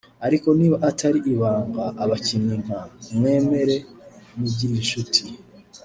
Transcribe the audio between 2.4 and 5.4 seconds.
nka Mwemere Nigirinshuti